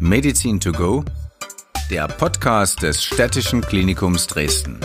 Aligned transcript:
Medizin 0.00 0.60
to 0.60 0.72
go, 0.72 1.04
der 1.90 2.08
Podcast 2.08 2.82
des 2.82 3.02
Städtischen 3.02 3.60
Klinikums 3.60 4.26
Dresden. 4.26 4.80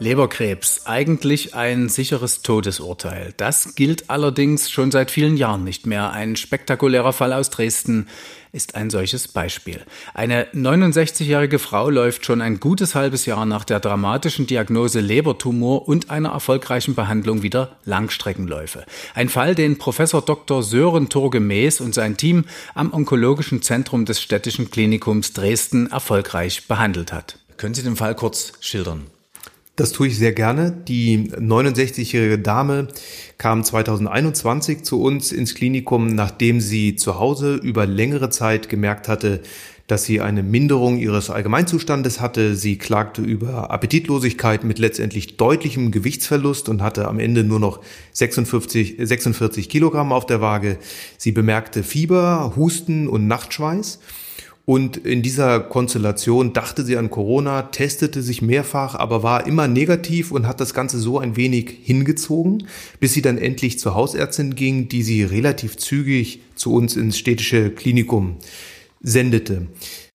Leberkrebs, 0.00 0.86
eigentlich 0.86 1.54
ein 1.54 1.88
sicheres 1.88 2.42
Todesurteil. 2.42 3.34
Das 3.36 3.74
gilt 3.74 4.10
allerdings 4.10 4.70
schon 4.70 4.92
seit 4.92 5.10
vielen 5.10 5.36
Jahren 5.36 5.64
nicht 5.64 5.86
mehr. 5.86 6.12
Ein 6.12 6.36
spektakulärer 6.36 7.12
Fall 7.12 7.32
aus 7.32 7.50
Dresden 7.50 8.06
ist 8.52 8.76
ein 8.76 8.90
solches 8.90 9.28
Beispiel. 9.28 9.80
Eine 10.14 10.44
69-jährige 10.54 11.58
Frau 11.58 11.90
läuft 11.90 12.24
schon 12.24 12.40
ein 12.40 12.60
gutes 12.60 12.94
halbes 12.94 13.26
Jahr 13.26 13.44
nach 13.44 13.64
der 13.64 13.80
dramatischen 13.80 14.46
Diagnose 14.46 15.00
Lebertumor 15.00 15.88
und 15.88 16.10
einer 16.10 16.30
erfolgreichen 16.30 16.94
Behandlung 16.94 17.42
wieder 17.42 17.76
Langstreckenläufe. 17.84 18.84
Ein 19.14 19.28
Fall, 19.28 19.54
den 19.56 19.78
Professor 19.78 20.22
Dr. 20.22 20.62
Sören 20.62 21.08
Turge 21.08 21.38
und 21.38 21.94
sein 21.94 22.16
Team 22.16 22.44
am 22.74 22.92
Onkologischen 22.92 23.62
Zentrum 23.62 24.04
des 24.04 24.22
Städtischen 24.22 24.70
Klinikums 24.70 25.32
Dresden 25.32 25.90
erfolgreich 25.90 26.68
behandelt 26.68 27.12
hat. 27.12 27.38
Können 27.56 27.74
Sie 27.74 27.82
den 27.82 27.96
Fall 27.96 28.14
kurz 28.14 28.52
schildern? 28.60 29.06
Das 29.78 29.92
tue 29.92 30.08
ich 30.08 30.18
sehr 30.18 30.32
gerne. 30.32 30.72
Die 30.72 31.30
69-jährige 31.30 32.40
Dame 32.40 32.88
kam 33.38 33.62
2021 33.62 34.82
zu 34.82 35.00
uns 35.00 35.30
ins 35.30 35.54
Klinikum, 35.54 36.08
nachdem 36.16 36.60
sie 36.60 36.96
zu 36.96 37.20
Hause 37.20 37.54
über 37.54 37.86
längere 37.86 38.28
Zeit 38.28 38.68
gemerkt 38.68 39.06
hatte, 39.06 39.40
dass 39.86 40.02
sie 40.02 40.20
eine 40.20 40.42
Minderung 40.42 40.98
ihres 40.98 41.30
Allgemeinzustandes 41.30 42.20
hatte. 42.20 42.56
Sie 42.56 42.76
klagte 42.76 43.22
über 43.22 43.70
Appetitlosigkeit 43.70 44.64
mit 44.64 44.80
letztendlich 44.80 45.36
deutlichem 45.36 45.92
Gewichtsverlust 45.92 46.68
und 46.68 46.82
hatte 46.82 47.06
am 47.06 47.20
Ende 47.20 47.44
nur 47.44 47.60
noch 47.60 47.78
46, 48.14 48.96
46 48.98 49.68
Kilogramm 49.68 50.12
auf 50.12 50.26
der 50.26 50.40
Waage. 50.40 50.78
Sie 51.18 51.30
bemerkte 51.30 51.84
Fieber, 51.84 52.54
Husten 52.56 53.06
und 53.06 53.28
Nachtschweiß. 53.28 54.00
Und 54.68 54.98
in 54.98 55.22
dieser 55.22 55.60
Konstellation 55.60 56.52
dachte 56.52 56.84
sie 56.84 56.98
an 56.98 57.08
Corona, 57.08 57.62
testete 57.62 58.20
sich 58.20 58.42
mehrfach, 58.42 58.94
aber 58.94 59.22
war 59.22 59.46
immer 59.46 59.66
negativ 59.66 60.30
und 60.30 60.46
hat 60.46 60.60
das 60.60 60.74
Ganze 60.74 60.98
so 60.98 61.18
ein 61.18 61.36
wenig 61.36 61.74
hingezogen, 61.84 62.66
bis 63.00 63.14
sie 63.14 63.22
dann 63.22 63.38
endlich 63.38 63.78
zur 63.78 63.94
Hausärztin 63.94 64.56
ging, 64.56 64.86
die 64.90 65.02
sie 65.02 65.22
relativ 65.22 65.78
zügig 65.78 66.42
zu 66.54 66.74
uns 66.74 66.96
ins 66.96 67.16
städtische 67.16 67.70
Klinikum 67.70 68.36
sendete. 69.00 69.68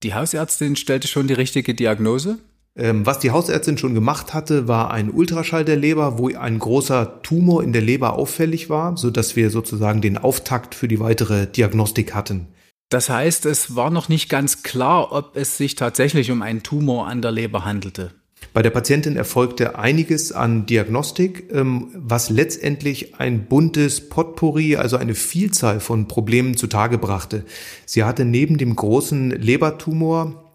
Die 0.03 0.13
Hausärztin 0.13 0.75
stellte 0.75 1.07
schon 1.07 1.27
die 1.27 1.33
richtige 1.33 1.73
Diagnose? 1.73 2.37
Ähm, 2.75 3.07
was 3.07 3.17
die 3.17 3.31
Hausärztin 3.31 3.79
schon 3.79 3.95
gemacht 3.95 4.35
hatte, 4.35 4.67
war 4.67 4.91
ein 4.91 5.09
Ultraschall 5.09 5.65
der 5.65 5.77
Leber, 5.77 6.19
wo 6.19 6.27
ein 6.29 6.59
großer 6.59 7.23
Tumor 7.23 7.63
in 7.63 7.73
der 7.73 7.81
Leber 7.81 8.19
auffällig 8.19 8.69
war, 8.69 8.97
so 8.97 9.09
dass 9.09 9.35
wir 9.35 9.49
sozusagen 9.49 10.01
den 10.01 10.19
Auftakt 10.19 10.75
für 10.75 10.87
die 10.87 10.99
weitere 10.99 11.47
Diagnostik 11.47 12.13
hatten. 12.13 12.52
Das 12.93 13.09
heißt, 13.09 13.47
es 13.47 13.75
war 13.75 13.89
noch 13.89 14.07
nicht 14.07 14.29
ganz 14.29 14.61
klar, 14.61 15.11
ob 15.13 15.35
es 15.35 15.57
sich 15.57 15.73
tatsächlich 15.73 16.29
um 16.29 16.43
einen 16.43 16.61
Tumor 16.61 17.07
an 17.07 17.23
der 17.23 17.31
Leber 17.31 17.65
handelte. 17.65 18.11
Bei 18.53 18.61
der 18.61 18.69
Patientin 18.69 19.15
erfolgte 19.15 19.79
einiges 19.79 20.31
an 20.31 20.67
Diagnostik, 20.67 21.49
ähm, 21.51 21.87
was 21.95 22.29
letztendlich 22.29 23.15
ein 23.15 23.47
buntes 23.47 24.09
Potpourri, 24.09 24.75
also 24.75 24.97
eine 24.97 25.15
Vielzahl 25.15 25.79
von 25.79 26.07
Problemen 26.07 26.55
zutage 26.55 26.99
brachte. 26.99 27.45
Sie 27.87 28.03
hatte 28.03 28.25
neben 28.25 28.59
dem 28.59 28.75
großen 28.75 29.31
Lebertumor 29.31 30.53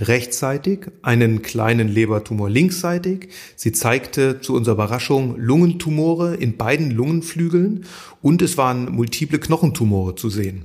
rechtsseitig, 0.00 0.86
einen 1.02 1.42
kleinen 1.42 1.86
Lebertumor 1.86 2.50
linksseitig. 2.50 3.28
Sie 3.54 3.70
zeigte 3.70 4.40
zu 4.40 4.54
unserer 4.54 4.74
Überraschung 4.74 5.36
Lungentumore 5.36 6.34
in 6.34 6.56
beiden 6.56 6.90
Lungenflügeln 6.90 7.84
und 8.20 8.42
es 8.42 8.56
waren 8.56 8.92
multiple 8.92 9.38
Knochentumore 9.38 10.16
zu 10.16 10.28
sehen. 10.28 10.64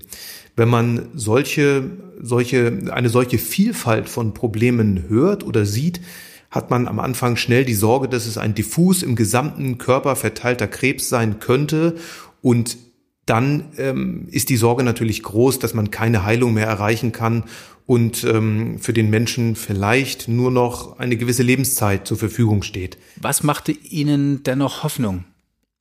Wenn 0.56 0.70
man 0.70 1.08
solche, 1.16 1.90
solche, 2.22 2.92
eine 2.92 3.10
solche 3.10 3.38
Vielfalt 3.38 4.10
von 4.10 4.34
Problemen 4.34 5.06
hört 5.10 5.44
oder 5.44 5.66
sieht, 5.66 6.02
hat 6.52 6.70
man 6.70 6.88
am 6.88 7.00
Anfang 7.00 7.36
schnell 7.36 7.66
die 7.66 7.74
Sorge, 7.74 8.08
dass 8.08 8.28
es 8.28 8.38
ein 8.38 8.54
diffus 8.54 9.02
im 9.02 9.16
gesamten 9.16 9.80
Körper 9.80 10.16
verteilter 10.16 10.68
Krebs 10.68 11.10
sein 11.10 11.40
könnte 11.40 11.96
und 12.42 12.78
dann 13.26 13.72
ähm, 13.78 14.28
ist 14.30 14.50
die 14.50 14.58
Sorge 14.58 14.84
natürlich 14.84 15.24
groß, 15.24 15.58
dass 15.58 15.74
man 15.74 15.92
keine 15.92 16.26
Heilung 16.26 16.54
mehr 16.54 16.68
erreichen 16.68 17.12
kann 17.12 17.46
und 17.86 18.24
ähm, 18.24 18.80
für 18.80 18.94
den 18.94 19.10
Menschen 19.10 19.56
vielleicht 19.56 20.28
nur 20.28 20.52
noch 20.52 21.00
eine 21.00 21.18
gewisse 21.18 21.44
Lebenszeit 21.44 22.06
zur 22.06 22.18
Verfügung 22.18 22.64
steht. 22.64 22.98
Was 23.16 23.44
machte 23.44 23.72
Ihnen 23.72 24.44
dennoch 24.44 24.84
Hoffnung? 24.84 25.24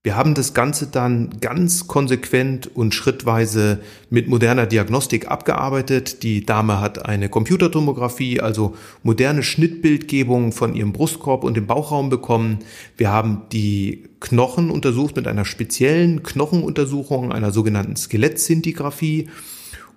Wir 0.05 0.17
haben 0.17 0.35
das 0.35 0.53
Ganze 0.53 0.89
dann 0.89 1.39
ganz 1.41 1.87
konsequent 1.87 2.69
und 2.75 2.93
schrittweise 2.93 3.79
mit 4.11 4.27
moderner 4.27 4.67
Diagnostik 4.67 5.29
abgearbeitet. 5.29 6.25
Die 6.25 6.45
Dame 6.45 6.81
hat 6.81 7.07
eine 7.07 7.29
Computertomographie, 7.29 8.41
also 8.41 8.75
moderne 9.05 9.45
Schnittbildgebung 9.45 10.51
von 10.51 10.75
ihrem 10.75 10.93
Brustkorb 10.93 11.45
und 11.45 11.57
dem 11.57 11.69
Bauchraum 11.69 12.11
bekommen. 12.11 12.59
Wir 12.97 13.13
haben 13.13 13.43
die 13.53 14.03
Knochen 14.19 14.71
untersucht 14.71 15.15
mit 15.15 15.29
einer 15.29 15.45
speziellen 15.45 16.25
Knochenuntersuchung, 16.25 17.31
einer 17.31 17.53
sogenannten 17.53 17.95
Skelettszintigraphie 17.95 19.29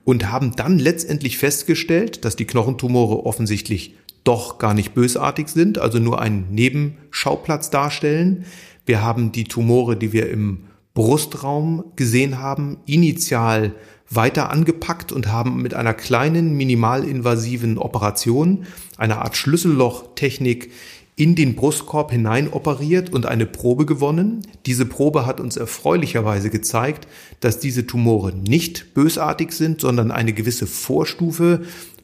und 0.03 0.31
haben 0.31 0.55
dann 0.55 0.77
letztendlich 0.77 1.39
festgestellt, 1.39 2.25
dass 2.25 2.35
die 2.35 2.45
Knochentumore 2.45 3.25
offensichtlich 3.25 3.95
doch 4.23 4.59
gar 4.59 4.75
nicht 4.75 4.93
bösartig 4.93 5.47
sind, 5.47 5.79
also 5.79 5.97
nur 5.97 6.21
einen 6.21 6.51
Nebenschauplatz 6.51 7.71
darstellen. 7.71 8.45
Wir 8.85 9.01
haben 9.01 9.31
die 9.31 9.45
Tumore, 9.45 9.95
die 9.97 10.13
wir 10.13 10.29
im 10.29 10.65
Brustraum 10.93 11.83
gesehen 11.95 12.39
haben, 12.39 12.77
initial 12.85 13.73
weiter 14.09 14.51
angepackt 14.51 15.11
und 15.11 15.31
haben 15.31 15.61
mit 15.61 15.73
einer 15.73 15.93
kleinen 15.93 16.55
minimalinvasiven 16.55 17.77
Operation, 17.77 18.65
einer 18.97 19.21
Art 19.21 19.35
Schlüssellochtechnik, 19.35 20.71
in 21.17 21.35
den 21.35 21.55
Brustkorb 21.55 22.11
hinein 22.11 22.51
operiert 22.51 23.13
und 23.13 23.25
eine 23.25 23.45
Probe 23.45 23.85
gewonnen. 23.85 24.45
Diese 24.65 24.85
Probe 24.85 25.25
hat 25.25 25.39
uns 25.39 25.55
erfreulicherweise 25.55 26.49
gezeigt, 26.49 27.07
dass 27.39 27.59
diese 27.59 27.87
Tumore 27.87 28.33
nicht 28.33 28.93
bösartig 28.93 29.53
sind, 29.53 29.79
sondern 29.79 30.11
eine 30.11 30.33
gewisse 30.33 30.67
Vorstufe 30.67 31.61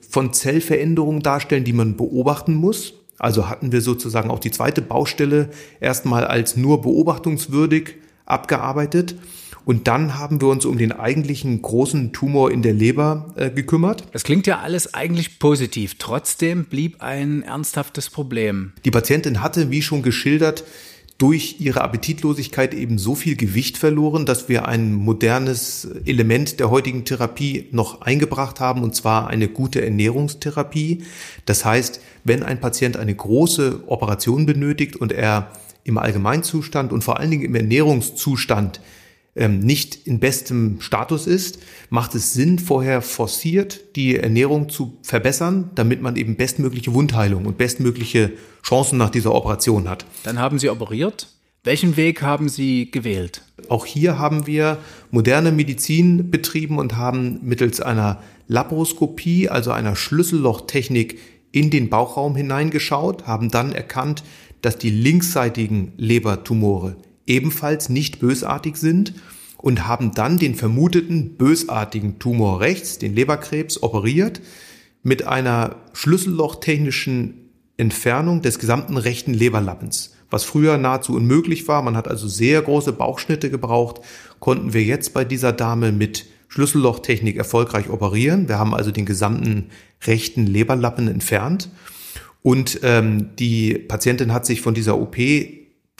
von 0.10 0.32
Zellveränderungen 0.32 1.22
darstellen, 1.22 1.66
die 1.66 1.74
man 1.74 1.98
beobachten 1.98 2.56
muss. 2.56 2.94
Also 3.22 3.48
hatten 3.48 3.72
wir 3.72 3.82
sozusagen 3.82 4.32
auch 4.32 4.40
die 4.40 4.50
zweite 4.50 4.82
Baustelle 4.82 5.52
erstmal 5.80 6.26
als 6.26 6.58
nur 6.58 6.82
beobachtungswürdig 6.82 7.94
abgearbeitet. 8.26 9.16
Und 9.64 9.88
dann 9.88 10.18
haben 10.18 10.42
wir 10.42 10.48
uns 10.48 10.66
um 10.66 10.80
den 10.80 10.92
eigentlichen 10.92 11.62
großen 11.62 12.14
Tumor 12.14 12.50
in 12.50 12.64
der 12.64 12.74
Leber 12.74 13.28
äh, 13.36 13.52
gekümmert. 13.52 14.06
Das 14.12 14.24
klingt 14.24 14.48
ja 14.48 14.62
alles 14.62 14.96
eigentlich 14.96 15.38
positiv. 15.38 15.98
Trotzdem 16.00 16.66
blieb 16.66 17.04
ein 17.04 17.44
ernsthaftes 17.44 18.10
Problem. 18.10 18.74
Die 18.86 18.92
Patientin 18.92 19.44
hatte, 19.44 19.70
wie 19.70 19.84
schon 19.84 20.02
geschildert, 20.02 20.64
durch 21.22 21.58
ihre 21.60 21.82
Appetitlosigkeit 21.82 22.74
eben 22.74 22.98
so 22.98 23.14
viel 23.14 23.36
Gewicht 23.36 23.78
verloren, 23.78 24.26
dass 24.26 24.50
wir 24.50 24.68
ein 24.68 24.96
modernes 24.96 25.88
Element 26.06 26.60
der 26.60 26.72
heutigen 26.72 27.06
Therapie 27.06 27.68
noch 27.72 28.02
eingebracht 28.02 28.60
haben, 28.60 28.82
und 28.82 28.96
zwar 28.96 29.28
eine 29.28 29.48
gute 29.48 29.84
Ernährungstherapie. 29.84 31.04
Das 31.46 31.64
heißt, 31.64 32.02
wenn 32.24 32.42
ein 32.42 32.60
Patient 32.60 32.98
eine 32.98 33.14
große 33.14 33.84
Operation 33.86 34.48
benötigt 34.48 34.96
und 34.96 35.12
er 35.12 35.52
im 35.84 36.00
Allgemeinzustand 36.00 36.92
und 36.92 37.04
vor 37.04 37.20
allen 37.20 37.30
Dingen 37.30 37.46
im 37.46 37.54
Ernährungszustand 37.54 38.82
nicht 39.36 40.08
in 40.08 40.20
bestem 40.20 40.82
Status 40.82 41.26
ist, 41.26 41.60
macht 41.90 42.16
es 42.16 42.34
Sinn, 42.34 42.60
vorher 42.60 43.02
forciert 43.02 43.96
die 43.96 44.18
Ernährung 44.18 44.68
zu 44.68 44.98
verbessern, 45.04 45.72
damit 45.76 46.02
man 46.02 46.18
eben 46.18 46.36
bestmögliche 46.36 46.94
Wundheilung 46.94 47.46
und 47.46 47.58
bestmögliche 47.58 48.34
Chancen 48.62 48.98
nach 48.98 49.10
dieser 49.10 49.34
Operation 49.34 49.88
hat. 49.88 50.06
Dann 50.24 50.38
haben 50.38 50.60
Sie 50.60 50.70
operiert. 50.70 51.30
Welchen 51.64 51.96
Weg 51.96 52.24
haben 52.24 52.50
Sie 52.50 52.90
gewählt? 52.92 53.44
Auch 53.70 53.86
hier 53.86 54.18
haben 54.18 54.48
wir 54.48 54.80
moderne 55.12 55.52
Medizin 55.52 56.32
betrieben 56.32 56.80
und 56.80 56.98
haben 56.98 57.40
mittels 57.44 57.80
einer 57.80 58.22
Laparoskopie, 58.48 59.48
also 59.48 59.72
einer 59.72 59.96
Schlüssellochtechnik, 59.96 61.20
in 61.54 61.70
den 61.70 61.90
Bauchraum 61.90 62.36
hineingeschaut, 62.36 63.28
haben 63.28 63.50
dann 63.50 63.74
erkannt, 63.74 64.24
dass 64.62 64.78
die 64.78 64.90
linksseitigen 64.90 65.94
Lebertumore 65.98 66.96
ebenfalls 67.32 67.90
nicht 67.90 68.20
bösartig 68.20 68.76
sind 68.76 69.14
und 69.58 69.88
haben 69.88 70.12
dann 70.14 70.38
den 70.38 70.56
vermuteten 70.56 71.38
bösartigen 71.38 72.20
Tumor 72.20 72.60
rechts, 72.60 72.98
den 72.98 73.16
Leberkrebs, 73.16 73.82
operiert 73.82 74.42
mit 75.02 75.26
einer 75.26 75.78
schlüssellochtechnischen 75.94 77.50
Entfernung 77.78 78.42
des 78.42 78.60
gesamten 78.60 78.98
rechten 78.98 79.34
Leberlappens. 79.34 80.14
Was 80.30 80.44
früher 80.44 80.78
nahezu 80.78 81.16
unmöglich 81.16 81.68
war, 81.68 81.82
man 81.82 81.98
hat 81.98 82.08
also 82.08 82.28
sehr 82.28 82.62
große 82.62 82.94
Bauchschnitte 82.94 83.50
gebraucht, 83.50 84.02
konnten 84.40 84.74
wir 84.74 84.84
jetzt 84.84 85.14
bei 85.14 85.26
dieser 85.26 85.54
Dame 85.54 85.92
mit 85.92 86.26
Schlüssellochtechnik 86.50 87.38
erfolgreich 87.38 87.90
operieren. 87.90 88.50
Wir 88.50 88.60
haben 88.60 88.76
also 88.76 88.92
den 88.92 89.06
gesamten 89.06 89.70
rechten 90.06 90.46
Leberlappen 90.46 91.08
entfernt. 91.08 91.70
Und 92.44 92.80
ähm, 92.84 93.30
die 93.38 93.74
Patientin 93.76 94.34
hat 94.34 94.46
sich 94.46 94.62
von 94.62 94.74
dieser 94.74 95.00
OP 95.00 95.18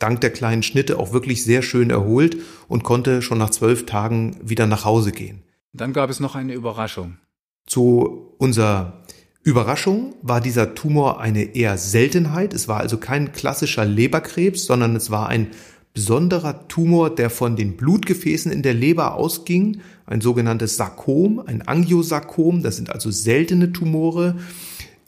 dank 0.02 0.22
der 0.22 0.32
kleinen 0.32 0.64
Schnitte 0.64 1.00
auch 1.00 1.14
wirklich 1.14 1.44
sehr 1.44 1.62
schön 1.62 1.90
erholt 1.90 2.38
und 2.68 2.84
konnte 2.84 3.22
schon 3.22 3.38
nach 3.38 3.50
zwölf 3.50 3.86
Tagen 3.86 4.38
wieder 4.42 4.68
nach 4.68 4.86
Hause 4.86 5.12
gehen. 5.12 5.44
Dann 5.74 5.94
gab 5.94 6.10
es 6.10 6.20
noch 6.20 6.36
eine 6.36 6.54
Überraschung. 6.54 7.18
Zu 7.66 8.34
unserer 8.38 9.04
Überraschung 9.44 10.16
war 10.22 10.42
dieser 10.42 10.76
Tumor 10.76 11.20
eine 11.20 11.56
eher 11.56 11.78
Seltenheit. 11.78 12.54
Es 12.54 12.68
war 12.68 12.80
also 12.80 12.98
kein 12.98 13.32
klassischer 13.32 13.86
Leberkrebs, 13.86 14.66
sondern 14.66 14.96
es 14.96 15.10
war 15.10 15.30
ein 15.30 15.48
besonderer 15.94 16.68
Tumor, 16.68 17.14
der 17.14 17.30
von 17.30 17.56
den 17.56 17.76
Blutgefäßen 17.76 18.52
in 18.52 18.62
der 18.62 18.74
Leber 18.74 19.16
ausging, 19.16 19.82
ein 20.06 20.22
sogenanntes 20.22 20.78
Sarkom, 20.78 21.42
ein 21.46 21.62
Angiosarkom, 21.64 22.64
das 22.64 22.78
sind 22.78 22.90
also 22.90 23.12
seltene 23.12 23.74
Tumore. 23.74 24.36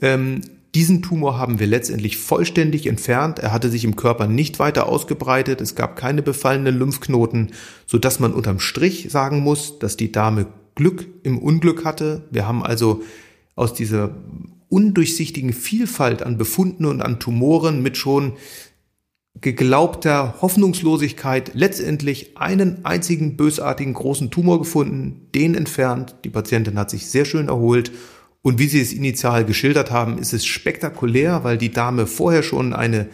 Ähm, 0.01 0.41
diesen 0.75 1.03
Tumor 1.03 1.37
haben 1.37 1.59
wir 1.59 1.67
letztendlich 1.67 2.17
vollständig 2.17 2.87
entfernt. 2.87 3.39
Er 3.39 3.51
hatte 3.51 3.69
sich 3.69 3.83
im 3.83 3.95
Körper 3.95 4.27
nicht 4.27 4.57
weiter 4.57 4.87
ausgebreitet. 4.87 5.61
Es 5.61 5.75
gab 5.75 5.95
keine 5.95 6.23
befallenen 6.23 6.77
Lymphknoten, 6.77 7.51
so 7.85 7.99
dass 7.99 8.19
man 8.19 8.33
unterm 8.33 8.59
Strich 8.59 9.07
sagen 9.11 9.41
muss, 9.41 9.77
dass 9.77 9.97
die 9.97 10.11
Dame 10.11 10.47
Glück 10.75 11.05
im 11.21 11.37
Unglück 11.37 11.85
hatte. 11.85 12.23
Wir 12.31 12.47
haben 12.47 12.63
also 12.63 13.03
aus 13.55 13.73
dieser 13.75 14.15
undurchsichtigen 14.69 15.53
Vielfalt 15.53 16.23
an 16.23 16.39
Befunden 16.39 16.85
und 16.85 17.01
an 17.01 17.19
Tumoren 17.19 17.83
mit 17.83 17.95
schon 17.95 18.33
geglaubter 19.39 20.35
Hoffnungslosigkeit 20.41 21.51
letztendlich 21.53 22.37
einen 22.37 22.85
einzigen 22.85 23.37
bösartigen 23.37 23.93
großen 23.93 24.31
Tumor 24.31 24.59
gefunden, 24.59 25.27
den 25.35 25.53
entfernt. 25.53 26.15
Die 26.23 26.29
Patientin 26.29 26.79
hat 26.79 26.89
sich 26.89 27.07
sehr 27.07 27.25
schön 27.25 27.47
erholt. 27.47 27.91
Und 28.43 28.59
wie 28.59 28.67
Sie 28.67 28.81
es 28.81 28.93
initial 28.93 29.45
geschildert 29.45 29.89
haben, 29.89 30.17
ist 30.17 30.33
es 30.33 30.45
spektakulär, 30.45 31.43
weil 31.43 31.57
die 31.57 31.71
Dame 31.71 32.05
vorher 32.05 32.43
schon 32.43 32.73
eine, 32.73 33.07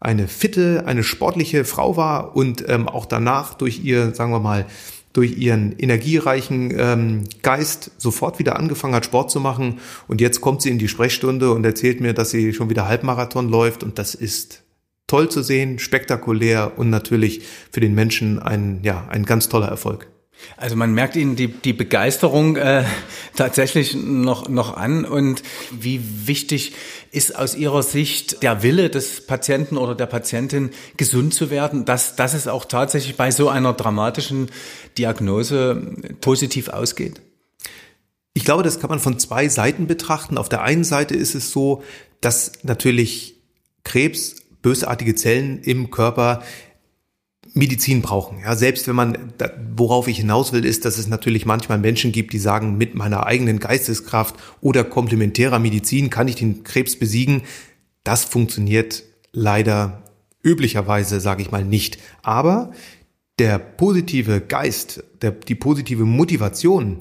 eine 0.00 0.26
fitte, 0.26 0.82
eine 0.86 1.04
sportliche 1.04 1.64
Frau 1.64 1.96
war 1.96 2.36
und 2.36 2.68
ähm, 2.68 2.88
auch 2.88 3.06
danach 3.06 3.54
durch 3.54 3.82
ihr, 3.84 4.12
sagen 4.12 4.32
wir 4.32 4.40
mal, 4.40 4.66
durch 5.12 5.38
ihren 5.38 5.78
energiereichen 5.78 6.74
ähm, 6.76 7.24
Geist 7.42 7.92
sofort 7.98 8.40
wieder 8.40 8.58
angefangen 8.58 8.94
hat, 8.94 9.04
Sport 9.04 9.30
zu 9.30 9.38
machen. 9.40 9.78
Und 10.08 10.20
jetzt 10.20 10.40
kommt 10.40 10.62
sie 10.62 10.70
in 10.70 10.78
die 10.78 10.88
Sprechstunde 10.88 11.52
und 11.52 11.64
erzählt 11.64 12.00
mir, 12.00 12.12
dass 12.12 12.30
sie 12.30 12.52
schon 12.52 12.68
wieder 12.68 12.88
Halbmarathon 12.88 13.48
läuft. 13.48 13.84
Und 13.84 13.98
das 13.98 14.16
ist 14.16 14.64
toll 15.06 15.28
zu 15.28 15.42
sehen, 15.42 15.78
spektakulär 15.78 16.72
und 16.76 16.90
natürlich 16.90 17.42
für 17.70 17.80
den 17.80 17.94
Menschen 17.94 18.40
ein, 18.40 18.80
ja, 18.82 19.06
ein 19.10 19.24
ganz 19.26 19.48
toller 19.48 19.68
Erfolg. 19.68 20.11
Also 20.56 20.76
man 20.76 20.92
merkt 20.92 21.16
Ihnen 21.16 21.36
die, 21.36 21.48
die 21.48 21.72
Begeisterung 21.72 22.56
äh, 22.56 22.84
tatsächlich 23.36 23.94
noch, 23.94 24.48
noch 24.48 24.76
an. 24.76 25.04
Und 25.04 25.42
wie 25.70 26.00
wichtig 26.26 26.74
ist 27.10 27.36
aus 27.36 27.54
Ihrer 27.54 27.82
Sicht 27.82 28.42
der 28.42 28.62
Wille 28.62 28.90
des 28.90 29.26
Patienten 29.26 29.76
oder 29.76 29.94
der 29.94 30.06
Patientin, 30.06 30.70
gesund 30.96 31.34
zu 31.34 31.50
werden, 31.50 31.84
dass, 31.84 32.16
dass 32.16 32.34
es 32.34 32.48
auch 32.48 32.64
tatsächlich 32.64 33.16
bei 33.16 33.30
so 33.30 33.48
einer 33.48 33.72
dramatischen 33.72 34.50
Diagnose 34.98 35.96
positiv 36.20 36.68
ausgeht? 36.68 37.20
Ich 38.34 38.44
glaube, 38.44 38.62
das 38.62 38.80
kann 38.80 38.88
man 38.88 38.98
von 38.98 39.18
zwei 39.18 39.48
Seiten 39.48 39.86
betrachten. 39.86 40.38
Auf 40.38 40.48
der 40.48 40.62
einen 40.62 40.84
Seite 40.84 41.14
ist 41.14 41.34
es 41.34 41.50
so, 41.50 41.82
dass 42.20 42.52
natürlich 42.62 43.36
Krebs 43.84 44.36
bösartige 44.62 45.14
Zellen 45.14 45.60
im 45.62 45.90
Körper 45.90 46.42
Medizin 47.54 48.00
brauchen. 48.00 48.40
Ja, 48.40 48.56
selbst 48.56 48.88
wenn 48.88 48.96
man, 48.96 49.32
worauf 49.76 50.08
ich 50.08 50.18
hinaus 50.18 50.52
will, 50.52 50.64
ist, 50.64 50.84
dass 50.84 50.98
es 50.98 51.06
natürlich 51.06 51.44
manchmal 51.44 51.78
Menschen 51.78 52.12
gibt, 52.12 52.32
die 52.32 52.38
sagen, 52.38 52.78
mit 52.78 52.94
meiner 52.94 53.26
eigenen 53.26 53.58
Geisteskraft 53.58 54.36
oder 54.60 54.84
komplementärer 54.84 55.58
Medizin 55.58 56.08
kann 56.08 56.28
ich 56.28 56.36
den 56.36 56.64
Krebs 56.64 56.98
besiegen. 56.98 57.42
Das 58.04 58.24
funktioniert 58.24 59.02
leider 59.32 60.04
üblicherweise, 60.42 61.20
sage 61.20 61.42
ich 61.42 61.50
mal, 61.50 61.64
nicht. 61.64 61.98
Aber 62.22 62.72
der 63.38 63.58
positive 63.58 64.40
Geist, 64.40 65.04
der, 65.20 65.32
die 65.32 65.54
positive 65.54 66.04
Motivation, 66.04 66.98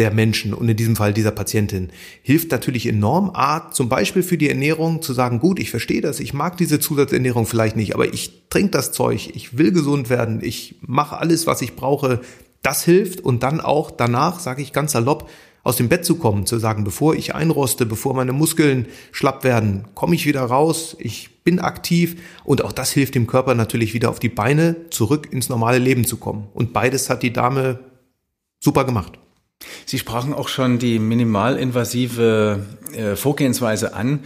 der 0.00 0.10
Menschen 0.10 0.54
und 0.54 0.66
in 0.66 0.78
diesem 0.78 0.96
Fall 0.96 1.12
dieser 1.12 1.30
Patientin 1.30 1.90
hilft 2.22 2.50
natürlich 2.52 2.86
enorm. 2.86 3.32
A, 3.34 3.70
zum 3.70 3.90
Beispiel 3.90 4.22
für 4.22 4.38
die 4.38 4.48
Ernährung 4.48 5.02
zu 5.02 5.12
sagen, 5.12 5.40
gut, 5.40 5.58
ich 5.58 5.68
verstehe 5.70 6.00
das, 6.00 6.20
ich 6.20 6.32
mag 6.32 6.56
diese 6.56 6.80
Zusatzernährung 6.80 7.44
vielleicht 7.44 7.76
nicht, 7.76 7.94
aber 7.94 8.10
ich 8.10 8.48
trinke 8.48 8.70
das 8.70 8.92
Zeug, 8.92 9.30
ich 9.34 9.58
will 9.58 9.72
gesund 9.72 10.08
werden, 10.08 10.40
ich 10.42 10.76
mache 10.80 11.18
alles, 11.18 11.46
was 11.46 11.60
ich 11.60 11.76
brauche. 11.76 12.22
Das 12.62 12.82
hilft 12.82 13.20
und 13.20 13.42
dann 13.42 13.60
auch 13.60 13.90
danach, 13.90 14.40
sage 14.40 14.62
ich 14.62 14.72
ganz 14.72 14.92
salopp, 14.92 15.28
aus 15.64 15.76
dem 15.76 15.90
Bett 15.90 16.06
zu 16.06 16.14
kommen, 16.14 16.46
zu 16.46 16.58
sagen, 16.58 16.82
bevor 16.82 17.14
ich 17.14 17.34
einroste, 17.34 17.84
bevor 17.84 18.14
meine 18.14 18.32
Muskeln 18.32 18.86
schlapp 19.12 19.44
werden, 19.44 19.84
komme 19.94 20.14
ich 20.14 20.24
wieder 20.24 20.40
raus, 20.40 20.96
ich 20.98 21.44
bin 21.44 21.58
aktiv 21.58 22.22
und 22.44 22.64
auch 22.64 22.72
das 22.72 22.90
hilft 22.92 23.14
dem 23.14 23.26
Körper 23.26 23.54
natürlich 23.54 23.92
wieder 23.92 24.08
auf 24.08 24.18
die 24.18 24.30
Beine 24.30 24.76
zurück 24.88 25.28
ins 25.30 25.50
normale 25.50 25.78
Leben 25.78 26.06
zu 26.06 26.16
kommen. 26.16 26.48
Und 26.54 26.72
beides 26.72 27.10
hat 27.10 27.22
die 27.22 27.34
Dame 27.34 27.80
super 28.60 28.84
gemacht. 28.84 29.19
Sie 29.86 29.98
sprachen 29.98 30.32
auch 30.32 30.48
schon 30.48 30.78
die 30.78 30.98
minimalinvasive 30.98 32.64
äh, 32.94 33.16
Vorgehensweise 33.16 33.94
an. 33.94 34.20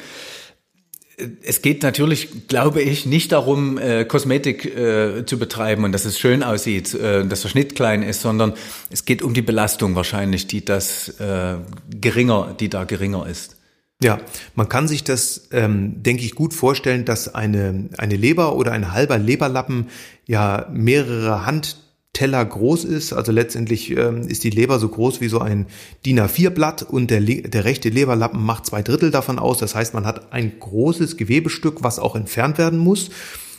Es 1.43 1.63
geht 1.63 1.83
natürlich, 1.85 2.49
glaube 2.49 2.83
ich, 2.83 3.07
nicht 3.07 3.31
darum, 3.31 3.79
äh, 3.79 4.05
Kosmetik 4.05 4.65
äh, 4.65 5.25
zu 5.27 5.39
betreiben 5.39 5.85
und 5.85 5.93
dass 5.93 6.05
es 6.05 6.19
schön 6.19 6.43
aussieht, 6.43 6.93
äh, 6.95 7.25
dass 7.25 7.43
der 7.43 7.49
Schnitt 7.49 7.77
klein 7.77 8.03
ist, 8.03 8.21
sondern 8.21 8.55
es 8.91 9.05
geht 9.05 9.23
um 9.23 9.33
die 9.33 9.43
Belastung 9.43 9.95
wahrscheinlich, 9.95 10.49
die 10.49 10.65
das 10.65 11.09
äh, 11.21 11.57
geringer, 11.89 12.57
die 12.59 12.69
da 12.69 12.85
geringer 12.85 13.27
ist. 13.27 13.57
Ja, 14.03 14.19
man 14.55 14.69
kann 14.69 14.89
sich 14.89 15.05
das, 15.05 15.49
ähm, 15.53 16.03
denke 16.03 16.25
ich, 16.25 16.35
gut 16.35 16.53
vorstellen, 16.53 17.05
dass 17.05 17.35
eine, 17.35 17.89
eine 17.97 18.17
Leber 18.17 18.57
oder 18.57 18.73
ein 18.73 18.93
halber 18.93 19.19
Leberlappen 19.19 19.89
ja 20.27 20.69
mehrere 20.73 21.47
Hand 21.47 21.84
Teller 22.14 22.43
groß 22.43 22.84
ist. 22.84 23.12
Also 23.12 23.31
letztendlich 23.31 23.90
ähm, 23.90 24.22
ist 24.22 24.44
die 24.44 24.50
Leber 24.50 24.78
so 24.78 24.88
groß 24.88 25.20
wie 25.20 25.28
so 25.28 25.40
ein 25.40 25.66
DIN 26.06 26.20
A4-Blatt 26.20 26.82
und 26.82 27.11
der, 27.11 27.20
der 27.20 27.64
rechte 27.64 27.90
Leberlappen 27.90 28.43
macht 28.43 28.64
zwei 28.64 28.82
Drittel 28.82 29.11
davon 29.11 29.38
aus. 29.38 29.58
Das 29.58 29.75
heißt, 29.75 29.93
man 29.93 30.06
hat 30.06 30.32
ein 30.32 30.58
großes 30.58 31.19
Gewebestück, 31.19 31.82
was 31.82 31.99
auch 31.99 32.16
entfernt 32.16 32.56
werden 32.56 32.78
muss. 32.78 33.11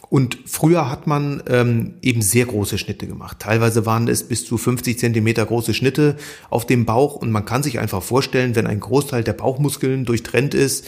Und 0.10 0.38
früher 0.46 0.90
hat 0.90 1.08
man 1.08 1.44
ähm, 1.48 1.96
eben 2.02 2.22
sehr 2.22 2.46
große 2.46 2.78
Schnitte 2.78 3.08
gemacht. 3.08 3.38
Teilweise 3.40 3.86
waren 3.86 4.08
es 4.08 4.24
bis 4.24 4.46
zu 4.46 4.58
50 4.58 4.98
Zentimeter 4.98 5.46
große 5.46 5.74
Schnitte 5.74 6.16
auf 6.50 6.66
dem 6.66 6.86
Bauch. 6.86 7.16
Und 7.16 7.32
man 7.32 7.46
kann 7.46 7.64
sich 7.64 7.80
einfach 7.80 8.04
vorstellen, 8.04 8.56
wenn 8.56 8.68
ein 8.68 8.80
Großteil 8.80 9.24
der 9.24 9.34
Bauchmuskeln 9.34 10.06
durchtrennt 10.06 10.54
ist 10.54 10.86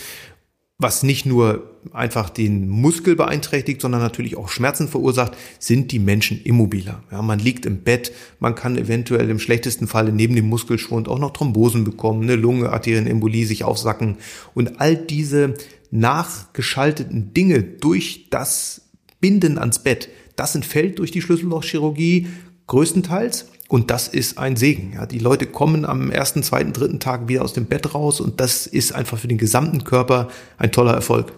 was 0.80 1.02
nicht 1.02 1.26
nur 1.26 1.72
einfach 1.92 2.30
den 2.30 2.70
Muskel 2.70 3.16
beeinträchtigt, 3.16 3.82
sondern 3.82 4.02
natürlich 4.02 4.38
auch 4.38 4.50
Schmerzen 4.50 4.88
verursacht, 4.88 5.36
sind 5.58 5.92
die 5.92 5.98
Menschen 5.98 6.40
immobiler. 6.44 7.02
Ja, 7.12 7.24
man 7.24 7.40
liegt 7.40 7.66
im 7.66 7.82
Bett, 7.82 8.12
man 8.40 8.54
kann 8.54 8.78
eventuell 8.78 9.30
im 9.32 9.40
schlechtesten 9.40 9.88
Falle 9.88 10.12
neben 10.12 10.36
dem 10.36 10.48
Muskelschwund 10.48 11.08
auch 11.08 11.18
noch 11.18 11.32
Thrombosen 11.32 11.84
bekommen, 11.84 12.24
eine 12.24 12.36
Lunge, 12.36 12.70
Arterienembolie 12.70 13.46
sich 13.46 13.64
aufsacken 13.64 14.18
und 14.54 14.80
all 14.80 14.96
diese 14.96 15.56
nachgeschalteten 15.90 17.34
Dinge 17.34 17.64
durch 17.64 18.28
das 18.30 18.90
Binden 19.20 19.58
ans 19.58 19.80
Bett, 19.80 20.10
das 20.36 20.54
entfällt 20.54 21.00
durch 21.00 21.10
die 21.10 21.24
Schlüssellochchirurgie 21.24 22.28
größtenteils 22.68 23.48
und 23.68 23.92
das 23.92 24.08
ist 24.08 24.38
ein 24.38 24.56
Segen. 24.56 24.94
Ja, 24.94 25.06
die 25.06 25.20
Leute 25.20 25.46
kommen 25.46 25.86
am 25.86 26.10
ersten, 26.12 26.44
zweiten, 26.44 26.74
dritten 26.74 27.00
Tag 27.00 27.28
wieder 27.28 27.44
aus 27.44 27.54
dem 27.54 27.66
Bett 27.66 27.94
raus 27.94 28.22
und 28.22 28.40
das 28.40 28.68
ist 28.68 28.94
einfach 28.94 29.18
für 29.18 29.28
den 29.28 29.38
gesamten 29.38 29.84
Körper 29.84 30.30
ein 30.58 30.72
toller 30.72 30.94
Erfolg. 30.94 31.34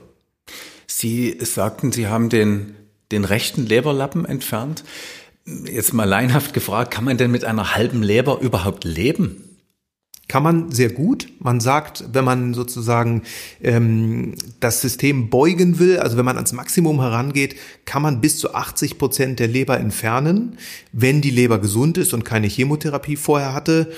Sie 0.88 1.38
sagten, 1.40 1.92
Sie 1.92 2.08
haben 2.08 2.30
den, 2.30 2.76
den 3.12 3.26
rechten 3.26 3.66
Leberlappen 3.66 4.26
entfernt. 4.26 4.84
Jetzt 5.66 5.94
mal 5.94 6.06
leinhaft 6.06 6.54
gefragt, 6.54 6.92
kann 6.92 7.06
man 7.06 7.18
denn 7.18 7.32
mit 7.32 7.46
einer 7.46 7.76
halben 7.76 8.04
Leber 8.04 8.40
überhaupt 8.40 8.84
leben? 8.84 9.49
Kann 10.30 10.44
man 10.44 10.72
sehr 10.72 10.90
gut. 10.90 11.28
Man 11.40 11.60
sagt, 11.60 12.06
wenn 12.14 12.24
man 12.24 12.54
sozusagen 12.54 13.24
ähm, 13.62 14.36
das 14.60 14.80
System 14.80 15.30
beugen 15.30 15.80
will, 15.80 15.98
also 15.98 16.16
wenn 16.18 16.24
man 16.24 16.38
ans 16.38 16.54
Maximum 16.54 17.02
herangeht, 17.02 17.56
kann 17.84 18.04
man 18.04 18.22
bis 18.22 18.38
zu 18.38 18.54
80 18.54 19.00
Prozent 19.00 19.40
der 19.40 19.48
Leber 19.48 19.80
entfernen, 19.80 20.58
wenn 20.94 21.22
die 21.22 21.32
Leber 21.32 21.58
gesund 21.60 21.98
ist 21.98 22.14
und 22.14 22.24
keine 22.24 22.48
Chemotherapie 22.48 23.16
vorher 23.18 23.54
hatte. 23.54 23.92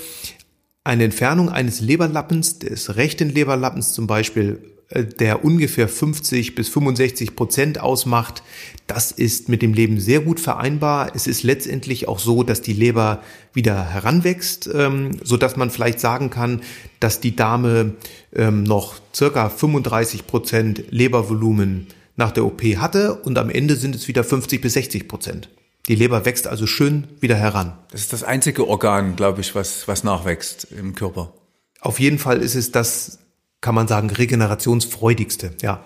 Eine 0.85 1.03
Entfernung 1.03 1.49
eines 1.49 1.81
Leberlappens, 1.81 2.59
des 2.59 2.95
rechten 2.95 3.29
Leberlappens 3.29 3.91
zum 3.91 4.07
Beispiel, 4.07 4.70
der 4.93 5.43
ungefähr 5.45 5.87
50 5.87 6.55
bis 6.55 6.69
65 6.69 7.35
Prozent 7.35 7.79
ausmacht, 7.79 8.43
das 8.87 9.11
ist 9.11 9.47
mit 9.47 9.61
dem 9.61 9.73
Leben 9.73 9.99
sehr 9.99 10.19
gut 10.19 10.39
vereinbar. 10.39 11.11
Es 11.15 11.27
ist 11.27 11.43
letztendlich 11.43 12.07
auch 12.07 12.19
so, 12.19 12.43
dass 12.43 12.61
die 12.61 12.73
Leber 12.73 13.23
wieder 13.53 13.89
heranwächst, 13.89 14.69
ähm, 14.73 15.11
so 15.23 15.37
dass 15.37 15.55
man 15.55 15.69
vielleicht 15.69 15.99
sagen 15.99 16.29
kann, 16.29 16.61
dass 16.99 17.21
die 17.21 17.35
Dame 17.35 17.95
ähm, 18.35 18.63
noch 18.63 18.95
circa 19.13 19.49
35 19.49 20.27
Prozent 20.27 20.83
Lebervolumen 20.89 21.87
nach 22.17 22.31
der 22.31 22.45
OP 22.45 22.61
hatte 22.61 23.15
und 23.15 23.37
am 23.37 23.49
Ende 23.49 23.75
sind 23.75 23.95
es 23.95 24.07
wieder 24.07 24.23
50 24.23 24.61
bis 24.61 24.73
60 24.73 25.07
Prozent. 25.07 25.49
Die 25.87 25.95
Leber 25.95 26.25
wächst 26.25 26.47
also 26.47 26.67
schön 26.67 27.07
wieder 27.19 27.35
heran. 27.35 27.73
Das 27.91 28.01
ist 28.01 28.13
das 28.13 28.23
einzige 28.23 28.67
Organ, 28.67 29.15
glaube 29.15 29.41
ich, 29.41 29.55
was, 29.55 29.87
was 29.87 30.03
nachwächst 30.03 30.67
im 30.77 30.93
Körper. 30.95 31.33
Auf 31.79 31.99
jeden 31.99 32.19
Fall 32.19 32.41
ist 32.41 32.55
es 32.55 32.71
das 32.71 33.20
kann 33.61 33.75
man 33.75 33.87
sagen, 33.87 34.09
regenerationsfreudigste, 34.09 35.51
ja. 35.61 35.83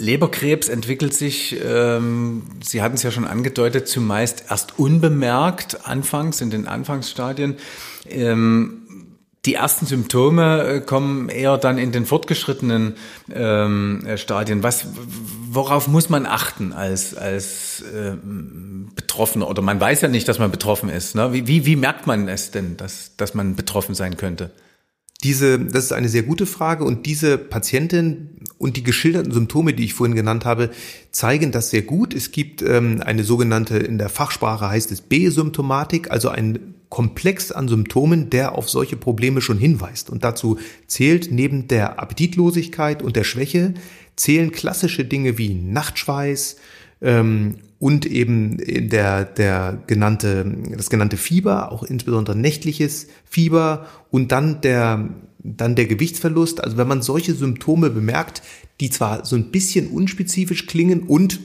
Leberkrebs 0.00 0.68
entwickelt 0.68 1.14
sich, 1.14 1.56
ähm, 1.64 2.42
Sie 2.62 2.82
hatten 2.82 2.96
es 2.96 3.04
ja 3.04 3.12
schon 3.12 3.26
angedeutet, 3.26 3.86
zumeist 3.88 4.44
erst 4.50 4.78
unbemerkt, 4.78 5.86
anfangs, 5.86 6.40
in 6.40 6.50
den 6.50 6.66
Anfangsstadien. 6.66 7.56
Ähm, 8.08 8.78
Die 9.44 9.54
ersten 9.54 9.86
Symptome 9.86 10.62
äh, 10.62 10.80
kommen 10.80 11.28
eher 11.28 11.58
dann 11.58 11.76
in 11.76 11.90
den 11.90 12.06
fortgeschrittenen 12.06 12.94
ähm, 13.32 14.06
Stadien. 14.16 14.62
Was, 14.62 14.86
worauf 15.50 15.88
muss 15.88 16.08
man 16.08 16.26
achten 16.26 16.72
als, 16.72 17.16
als 17.16 17.82
äh, 17.82 18.16
Betroffener? 18.94 19.48
Oder 19.48 19.62
man 19.62 19.80
weiß 19.80 20.00
ja 20.00 20.08
nicht, 20.08 20.28
dass 20.28 20.38
man 20.38 20.52
betroffen 20.52 20.88
ist. 20.88 21.16
Ne? 21.16 21.32
Wie, 21.32 21.48
wie, 21.48 21.66
wie 21.66 21.74
merkt 21.74 22.06
man 22.06 22.28
es 22.28 22.52
denn, 22.52 22.76
dass, 22.76 23.16
dass 23.16 23.34
man 23.34 23.56
betroffen 23.56 23.96
sein 23.96 24.16
könnte? 24.16 24.52
Diese, 25.22 25.58
das 25.58 25.84
ist 25.84 25.92
eine 25.92 26.08
sehr 26.08 26.24
gute 26.24 26.46
Frage 26.46 26.84
und 26.84 27.06
diese 27.06 27.38
Patientin 27.38 28.30
und 28.58 28.76
die 28.76 28.82
geschilderten 28.82 29.32
Symptome, 29.32 29.72
die 29.72 29.84
ich 29.84 29.94
vorhin 29.94 30.16
genannt 30.16 30.44
habe, 30.44 30.70
zeigen 31.10 31.52
das 31.52 31.70
sehr 31.70 31.82
gut. 31.82 32.12
Es 32.14 32.32
gibt 32.32 32.62
ähm, 32.62 33.00
eine 33.04 33.22
sogenannte, 33.22 33.78
in 33.78 33.98
der 33.98 34.08
Fachsprache 34.08 34.68
heißt 34.68 34.90
es 34.90 35.00
B-Symptomatik, 35.00 36.10
also 36.10 36.28
ein 36.28 36.74
Komplex 36.88 37.52
an 37.52 37.68
Symptomen, 37.68 38.28
der 38.28 38.56
auf 38.56 38.68
solche 38.68 38.96
Probleme 38.96 39.40
schon 39.40 39.58
hinweist. 39.58 40.10
Und 40.10 40.24
dazu 40.24 40.58
zählt 40.86 41.32
neben 41.32 41.66
der 41.66 41.98
Appetitlosigkeit 41.98 43.02
und 43.02 43.16
der 43.16 43.24
Schwäche, 43.24 43.74
zählen 44.16 44.52
klassische 44.52 45.04
Dinge 45.04 45.38
wie 45.38 45.54
Nachtschweiß, 45.54 46.56
ähm, 47.02 47.56
und 47.78 48.06
eben 48.06 48.58
der, 48.58 49.24
der 49.24 49.82
genannte, 49.88 50.46
das 50.76 50.88
genannte 50.88 51.16
Fieber, 51.16 51.72
auch 51.72 51.82
insbesondere 51.82 52.36
nächtliches 52.36 53.08
Fieber 53.24 53.86
und 54.10 54.30
dann 54.30 54.60
der, 54.60 55.08
dann 55.38 55.74
der 55.74 55.86
Gewichtsverlust. 55.86 56.62
Also 56.62 56.76
wenn 56.76 56.86
man 56.86 57.02
solche 57.02 57.34
Symptome 57.34 57.90
bemerkt, 57.90 58.42
die 58.80 58.90
zwar 58.90 59.24
so 59.24 59.34
ein 59.34 59.50
bisschen 59.50 59.88
unspezifisch 59.88 60.66
klingen 60.66 61.02
und 61.02 61.40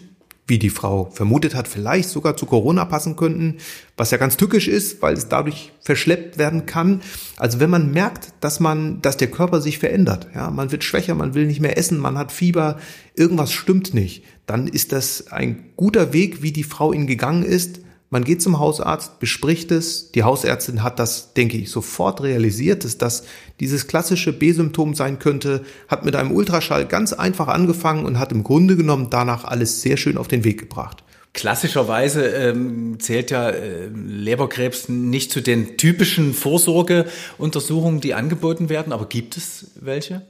wie 0.47 0.59
die 0.59 0.69
Frau 0.69 1.09
vermutet 1.11 1.53
hat, 1.53 1.67
vielleicht 1.67 2.09
sogar 2.09 2.37
zu 2.37 2.45
Corona 2.45 2.85
passen 2.85 3.17
könnten, 3.17 3.57
was 3.97 4.11
ja 4.11 4.17
ganz 4.17 4.37
tückisch 4.37 4.69
ist, 4.69 5.01
weil 5.01 5.13
es 5.13 5.27
dadurch 5.27 5.73
verschleppt 5.81 6.37
werden 6.37 6.65
kann. 6.65 7.01
Also 7.35 7.59
wenn 7.59 7.69
man 7.69 7.91
merkt, 7.91 8.33
dass 8.39 8.61
man, 8.61 9.01
dass 9.01 9.17
der 9.17 9.29
Körper 9.29 9.59
sich 9.59 9.77
verändert, 9.77 10.27
ja, 10.33 10.49
man 10.49 10.71
wird 10.71 10.85
schwächer, 10.85 11.15
man 11.15 11.33
will 11.33 11.45
nicht 11.45 11.59
mehr 11.59 11.77
essen, 11.77 11.99
man 11.99 12.17
hat 12.17 12.31
Fieber, 12.31 12.77
irgendwas 13.13 13.51
stimmt 13.51 13.93
nicht, 13.93 14.23
dann 14.45 14.67
ist 14.67 14.93
das 14.93 15.31
ein 15.31 15.71
guter 15.75 16.13
Weg, 16.13 16.41
wie 16.41 16.53
die 16.53 16.63
Frau 16.63 16.93
ihn 16.93 17.07
gegangen 17.07 17.43
ist, 17.43 17.81
man 18.09 18.23
geht 18.23 18.41
zum 18.41 18.59
Hausarzt, 18.59 19.19
bespricht 19.19 19.71
es. 19.71 20.11
Die 20.13 20.23
Hausärztin 20.23 20.81
hat 20.81 20.97
das, 20.97 21.33
denke 21.33 21.57
ich, 21.57 21.69
sofort 21.69 22.21
realisiert, 22.21 22.85
dass 22.85 22.97
das 22.97 23.23
dieses 23.59 23.87
klassische 23.87 24.31
B-Symptom 24.31 24.95
sein 24.95 25.19
könnte, 25.19 25.65
hat 25.89 26.05
mit 26.05 26.15
einem 26.15 26.31
Ultraschall 26.31 26.85
ganz 26.85 27.11
einfach 27.11 27.49
angefangen 27.49 28.05
und 28.05 28.17
hat 28.17 28.31
im 28.31 28.43
Grunde 28.43 28.77
genommen 28.77 29.07
danach 29.09 29.43
alles 29.43 29.81
sehr 29.81 29.97
schön 29.97 30.17
auf 30.17 30.29
den 30.29 30.45
Weg 30.45 30.59
gebracht. 30.59 31.03
Klassischerweise 31.33 32.25
ähm, 32.27 32.99
zählt 32.99 33.29
ja 33.29 33.49
äh, 33.49 33.87
Leberkrebs 33.87 34.89
nicht 34.89 35.31
zu 35.31 35.41
den 35.41 35.77
typischen 35.77 36.33
Vorsorgeuntersuchungen, 36.33 37.99
die 37.99 38.13
angeboten 38.13 38.69
werden, 38.69 38.93
aber 38.93 39.07
gibt 39.07 39.37
es 39.37 39.71
welche? 39.75 40.25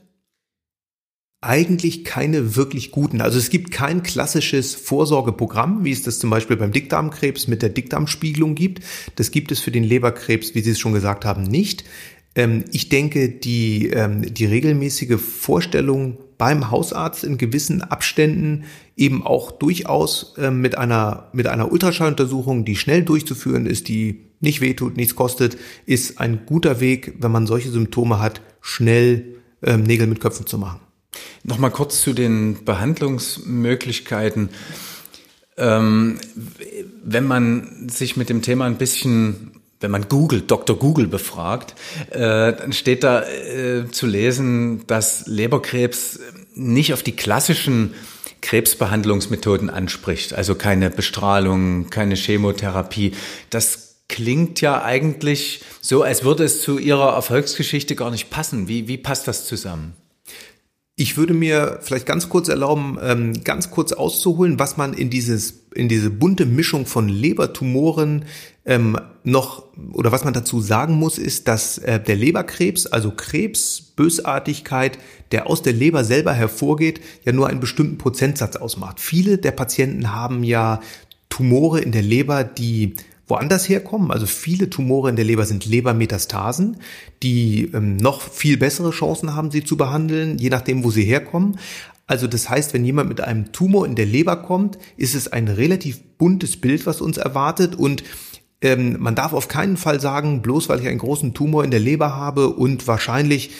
Eigentlich 1.47 2.03
keine 2.03 2.57
wirklich 2.57 2.91
guten. 2.91 3.21
Also 3.21 3.37
es 3.39 3.49
gibt 3.49 3.71
kein 3.71 4.03
klassisches 4.03 4.75
Vorsorgeprogramm, 4.75 5.85
wie 5.85 5.91
es 5.91 6.03
das 6.03 6.19
zum 6.19 6.29
Beispiel 6.29 6.57
beim 6.57 6.73
Dickdarmkrebs 6.73 7.47
mit 7.47 7.61
der 7.61 7.69
Dickdarmspiegelung 7.69 8.53
gibt. 8.53 8.83
Das 9.15 9.31
gibt 9.31 9.51
es 9.51 9.61
für 9.61 9.71
den 9.71 9.85
Leberkrebs, 9.85 10.55
wie 10.55 10.61
Sie 10.61 10.71
es 10.71 10.79
schon 10.79 10.93
gesagt 10.93 11.23
haben, 11.23 11.43
nicht. 11.43 11.85
Ähm, 12.35 12.65
ich 12.73 12.89
denke, 12.89 13.29
die, 13.29 13.87
ähm, 13.87 14.33
die 14.33 14.45
regelmäßige 14.45 15.19
Vorstellung 15.19 16.17
beim 16.37 16.69
Hausarzt 16.69 17.23
in 17.23 17.37
gewissen 17.37 17.81
Abständen 17.81 18.65
eben 18.97 19.25
auch 19.25 19.51
durchaus 19.51 20.35
ähm, 20.37 20.59
mit 20.59 20.77
einer, 20.77 21.29
mit 21.31 21.47
einer 21.47 21.71
Ultraschalluntersuchung, 21.71 22.65
die 22.65 22.75
schnell 22.75 23.03
durchzuführen 23.03 23.65
ist, 23.65 23.87
die 23.87 24.25
nicht 24.41 24.59
wehtut, 24.59 24.97
nichts 24.97 25.15
kostet, 25.15 25.57
ist 25.85 26.19
ein 26.19 26.41
guter 26.45 26.81
Weg, 26.81 27.15
wenn 27.19 27.31
man 27.31 27.47
solche 27.47 27.71
Symptome 27.71 28.19
hat, 28.19 28.41
schnell 28.61 29.33
Nägel 29.59 30.05
mit 30.05 30.19
Köpfen 30.19 30.45
zu 30.45 30.59
machen. 30.59 30.86
Nochmal 31.43 31.71
kurz 31.71 32.01
zu 32.01 32.13
den 32.13 32.63
Behandlungsmöglichkeiten. 32.65 34.49
Ähm, 35.57 36.19
wenn 37.03 37.25
man 37.25 37.89
sich 37.89 38.17
mit 38.17 38.29
dem 38.29 38.41
Thema 38.41 38.65
ein 38.65 38.77
bisschen 38.77 39.51
wenn 39.79 39.91
man 39.91 40.09
Google, 40.09 40.41
Dr. 40.41 40.77
Google 40.77 41.07
befragt, 41.07 41.75
äh, 42.09 42.19
dann 42.19 42.73
steht 42.73 43.03
da 43.03 43.23
äh, 43.23 43.89
zu 43.91 44.07
lesen, 44.07 44.85
dass 44.87 45.27
Leberkrebs 45.27 46.19
nicht 46.55 46.93
auf 46.93 47.03
die 47.03 47.15
klassischen 47.15 47.93
Krebsbehandlungsmethoden 48.41 49.69
anspricht, 49.69 50.33
also 50.33 50.55
keine 50.55 50.89
Bestrahlung, 50.89 51.89
keine 51.89 52.15
Chemotherapie. 52.15 53.13
Das 53.49 53.97
klingt 54.09 54.61
ja 54.61 54.83
eigentlich 54.83 55.61
so, 55.81 56.03
als 56.03 56.23
würde 56.23 56.43
es 56.43 56.61
zu 56.61 56.77
Ihrer 56.77 57.13
Erfolgsgeschichte 57.13 57.95
gar 57.95 58.11
nicht 58.11 58.29
passen. 58.29 58.67
Wie, 58.67 58.87
wie 58.87 58.97
passt 58.97 59.27
das 59.27 59.45
zusammen? 59.45 59.93
Ich 60.99 61.15
würde 61.15 61.35
mir 61.35 61.77
vielleicht 61.83 62.07
ganz 62.07 62.27
kurz 62.27 62.47
erlauben, 62.47 62.97
ähm, 62.99 63.43
ganz 63.43 63.69
kurz 63.69 63.91
auszuholen, 63.91 64.57
was 64.57 64.77
man 64.77 64.93
in 64.93 65.11
dieses 65.11 65.67
in 65.75 65.87
diese 65.87 66.09
bunte 66.09 66.47
Mischung 66.47 66.87
von 66.87 67.07
Lebertumoren 67.07 68.25
ähm, 68.65 68.97
noch 69.23 69.65
oder 69.93 70.11
was 70.11 70.23
man 70.23 70.33
dazu 70.33 70.59
sagen 70.59 70.95
muss, 70.95 71.19
ist, 71.19 71.47
dass 71.47 71.77
äh, 71.77 71.99
der 71.99 72.15
Leberkrebs, 72.15 72.87
also 72.87 73.11
Krebsbösartigkeit, 73.11 74.97
der 75.31 75.45
aus 75.45 75.61
der 75.61 75.73
Leber 75.73 76.03
selber 76.03 76.33
hervorgeht, 76.33 76.99
ja 77.23 77.31
nur 77.31 77.47
einen 77.47 77.59
bestimmten 77.59 77.99
Prozentsatz 77.99 78.55
ausmacht. 78.55 78.99
Viele 78.99 79.37
der 79.37 79.51
Patienten 79.51 80.15
haben 80.15 80.43
ja 80.43 80.81
Tumore 81.29 81.79
in 81.79 81.91
der 81.91 82.01
Leber, 82.01 82.43
die 82.43 82.95
woanders 83.27 83.67
herkommen. 83.67 84.11
Also 84.11 84.25
viele 84.25 84.69
Tumore 84.69 85.09
in 85.09 85.15
der 85.15 85.25
Leber 85.25 85.45
sind 85.45 85.65
Lebermetastasen, 85.65 86.77
die 87.23 87.71
ähm, 87.73 87.97
noch 87.97 88.21
viel 88.21 88.57
bessere 88.57 88.91
Chancen 88.91 89.35
haben, 89.35 89.51
sie 89.51 89.63
zu 89.63 89.77
behandeln, 89.77 90.37
je 90.37 90.49
nachdem, 90.49 90.83
wo 90.83 90.91
sie 90.91 91.03
herkommen. 91.03 91.57
Also 92.07 92.27
das 92.27 92.49
heißt, 92.49 92.73
wenn 92.73 92.85
jemand 92.85 93.09
mit 93.09 93.19
einem 93.19 93.51
Tumor 93.51 93.85
in 93.85 93.95
der 93.95 94.05
Leber 94.05 94.37
kommt, 94.37 94.77
ist 94.95 95.13
es 95.13 95.27
ein 95.27 95.49
relativ 95.49 96.01
buntes 96.17 96.55
Bild, 96.55 96.85
was 96.85 97.01
uns 97.01 97.17
erwartet 97.17 97.75
und 97.75 98.03
ähm, 98.61 98.95
man 98.99 99.13
darf 99.13 99.33
auf 99.33 99.47
keinen 99.47 99.77
Fall 99.77 99.99
sagen, 99.99 100.41
bloß 100.41 100.69
weil 100.69 100.79
ich 100.79 100.87
einen 100.87 100.97
großen 100.97 101.33
Tumor 101.33 101.63
in 101.63 101.69
der 101.69 101.79
Leber 101.79 102.15
habe 102.15 102.49
und 102.49 102.87
wahrscheinlich 102.87 103.51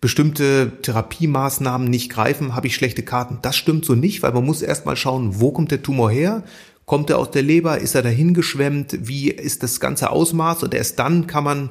bestimmte 0.00 0.72
Therapiemaßnahmen 0.82 1.88
nicht 1.88 2.10
greifen, 2.10 2.54
habe 2.54 2.66
ich 2.66 2.74
schlechte 2.74 3.02
Karten. 3.02 3.38
Das 3.42 3.56
stimmt 3.56 3.84
so 3.84 3.94
nicht, 3.94 4.22
weil 4.22 4.32
man 4.32 4.44
muss 4.44 4.62
erst 4.62 4.86
mal 4.86 4.96
schauen, 4.96 5.40
wo 5.40 5.50
kommt 5.50 5.70
der 5.70 5.82
Tumor 5.82 6.10
her, 6.10 6.42
Kommt 6.86 7.10
er 7.10 7.18
aus 7.18 7.32
der 7.32 7.42
Leber? 7.42 7.78
Ist 7.78 7.96
er 7.96 8.02
dahin 8.02 8.32
geschwemmt? 8.32 8.96
Wie 9.08 9.28
ist 9.28 9.62
das 9.62 9.80
ganze 9.80 10.10
Ausmaß? 10.10 10.62
Und 10.62 10.72
erst 10.72 10.98
dann 11.00 11.26
kann 11.26 11.44
man 11.44 11.70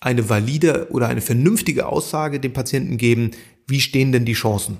eine 0.00 0.28
valide 0.28 0.88
oder 0.90 1.08
eine 1.08 1.20
vernünftige 1.20 1.86
Aussage 1.86 2.38
dem 2.38 2.52
Patienten 2.52 2.96
geben, 2.96 3.32
wie 3.66 3.80
stehen 3.80 4.12
denn 4.12 4.24
die 4.24 4.34
Chancen? 4.34 4.78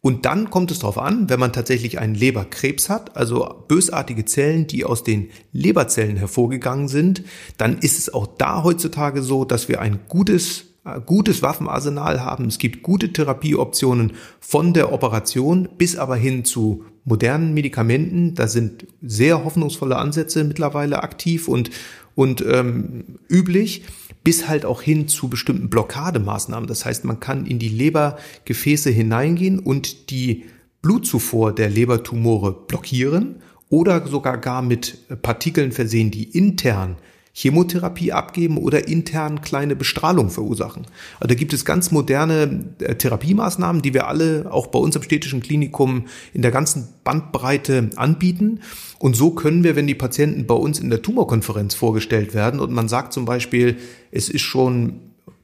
Und 0.00 0.24
dann 0.24 0.50
kommt 0.50 0.72
es 0.72 0.80
darauf 0.80 0.98
an, 0.98 1.30
wenn 1.30 1.38
man 1.38 1.52
tatsächlich 1.52 2.00
einen 2.00 2.16
Leberkrebs 2.16 2.88
hat, 2.88 3.16
also 3.16 3.64
bösartige 3.68 4.24
Zellen, 4.24 4.66
die 4.66 4.84
aus 4.84 5.04
den 5.04 5.30
Leberzellen 5.52 6.16
hervorgegangen 6.16 6.88
sind, 6.88 7.22
dann 7.56 7.78
ist 7.78 8.00
es 8.00 8.12
auch 8.12 8.26
da 8.26 8.64
heutzutage 8.64 9.22
so, 9.22 9.44
dass 9.44 9.68
wir 9.68 9.80
ein 9.80 10.00
gutes 10.08 10.72
äh, 10.84 11.00
gutes 11.00 11.42
Waffenarsenal 11.42 12.24
haben. 12.24 12.46
Es 12.46 12.58
gibt 12.58 12.82
gute 12.82 13.12
Therapieoptionen 13.12 14.14
von 14.40 14.72
der 14.72 14.92
Operation 14.92 15.68
bis 15.78 15.94
aber 15.96 16.16
hin 16.16 16.44
zu 16.44 16.84
modernen 17.04 17.54
Medikamenten. 17.54 18.34
Da 18.34 18.46
sind 18.46 18.86
sehr 19.02 19.44
hoffnungsvolle 19.44 19.96
Ansätze 19.96 20.44
mittlerweile 20.44 21.02
aktiv 21.02 21.48
und, 21.48 21.70
und 22.14 22.44
ähm, 22.46 23.18
üblich, 23.28 23.84
bis 24.24 24.48
halt 24.48 24.64
auch 24.64 24.82
hin 24.82 25.08
zu 25.08 25.28
bestimmten 25.28 25.68
Blockademaßnahmen. 25.68 26.68
Das 26.68 26.84
heißt, 26.84 27.04
man 27.04 27.20
kann 27.20 27.46
in 27.46 27.58
die 27.58 27.68
Lebergefäße 27.68 28.90
hineingehen 28.90 29.58
und 29.58 30.10
die 30.10 30.44
Blutzufuhr 30.80 31.54
der 31.54 31.70
Lebertumore 31.70 32.52
blockieren 32.66 33.36
oder 33.68 34.06
sogar 34.06 34.38
gar 34.38 34.62
mit 34.62 34.98
Partikeln 35.22 35.72
versehen, 35.72 36.10
die 36.10 36.24
intern 36.24 36.96
Chemotherapie 37.34 38.12
abgeben 38.12 38.58
oder 38.58 38.88
intern 38.88 39.40
kleine 39.40 39.74
Bestrahlung 39.74 40.28
verursachen. 40.28 40.86
Also 41.18 41.28
da 41.28 41.34
gibt 41.34 41.54
es 41.54 41.64
ganz 41.64 41.90
moderne 41.90 42.66
äh, 42.78 42.94
Therapiemaßnahmen, 42.94 43.80
die 43.80 43.94
wir 43.94 44.06
alle 44.06 44.46
auch 44.50 44.66
bei 44.66 44.78
uns 44.78 44.96
im 44.96 45.02
städtischen 45.02 45.40
Klinikum 45.40 46.06
in 46.34 46.42
der 46.42 46.50
ganzen 46.50 46.88
Bandbreite 47.04 47.90
anbieten. 47.96 48.60
Und 48.98 49.16
so 49.16 49.30
können 49.30 49.64
wir, 49.64 49.76
wenn 49.76 49.86
die 49.86 49.94
Patienten 49.94 50.46
bei 50.46 50.54
uns 50.54 50.78
in 50.78 50.90
der 50.90 51.00
Tumorkonferenz 51.00 51.74
vorgestellt 51.74 52.34
werden 52.34 52.60
und 52.60 52.70
man 52.70 52.88
sagt 52.88 53.14
zum 53.14 53.24
Beispiel, 53.24 53.78
es 54.10 54.28
ist 54.28 54.42
schon 54.42 55.00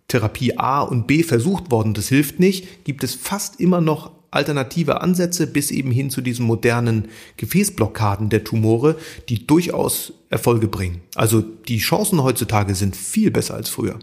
Therapie 0.08 0.58
A 0.58 0.82
und 0.82 1.06
B 1.06 1.22
versucht 1.22 1.70
worden, 1.70 1.94
das 1.94 2.08
hilft 2.08 2.38
nicht, 2.38 2.84
gibt 2.84 3.02
es 3.02 3.14
fast 3.14 3.60
immer 3.60 3.80
noch 3.80 4.10
alternative 4.30 5.00
Ansätze 5.00 5.46
bis 5.46 5.70
eben 5.70 5.90
hin 5.90 6.10
zu 6.10 6.20
diesen 6.20 6.46
modernen 6.46 7.08
Gefäßblockaden 7.36 8.28
der 8.28 8.44
Tumore, 8.44 8.96
die 9.28 9.46
durchaus 9.46 10.12
Erfolge 10.30 10.68
bringen. 10.68 11.00
Also 11.14 11.40
die 11.40 11.78
Chancen 11.78 12.22
heutzutage 12.22 12.74
sind 12.74 12.96
viel 12.96 13.30
besser 13.30 13.54
als 13.54 13.68
früher. 13.68 13.98